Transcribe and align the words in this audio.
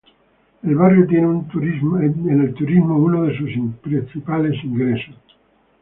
El 0.63 0.75
barrio 0.77 1.05
tiene 1.05 1.27
en 1.27 2.41
el 2.43 2.53
turismo 2.55 2.95
uno 2.97 3.21
de 3.21 3.37
sus 3.37 3.51
principales 3.83 4.55
ingresos. 4.63 5.13